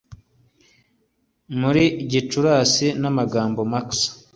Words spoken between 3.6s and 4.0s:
max